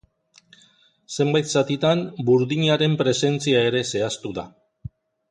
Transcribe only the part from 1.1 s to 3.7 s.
Zenbait zatitan burdinaren presentzia